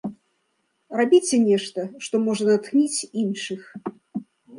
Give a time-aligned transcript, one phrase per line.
[0.99, 3.61] Рабіце нешта, што можа натхніць іншых.